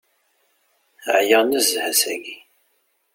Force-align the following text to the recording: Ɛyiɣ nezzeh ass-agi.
Ɛyiɣ 1.15 1.41
nezzeh 1.45 1.85
ass-agi. 1.89 2.37